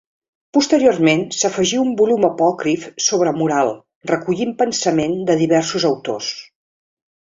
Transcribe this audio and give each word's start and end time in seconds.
Posteriorment 0.57 1.21
s'afegí 1.39 1.81
un 1.83 1.91
volum 1.99 2.25
apòcrif 2.31 2.89
sobre 3.11 3.37
moral, 3.39 3.73
recollint 4.15 4.59
pensament 4.65 5.19
de 5.33 5.41
diversos 5.47 5.91
autors. 5.97 6.37